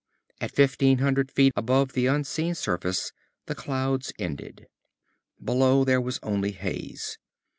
At 0.39 0.49
fifteen 0.49 0.97
hundred 0.97 1.29
feet 1.29 1.53
above 1.55 1.93
the 1.93 2.07
unseen 2.07 2.55
surface, 2.55 3.11
the 3.45 3.53
clouds 3.53 4.11
ended. 4.17 4.65
Below, 5.39 5.83
there 5.83 6.01
was 6.01 6.17
only 6.23 6.53
haze. 6.53 7.19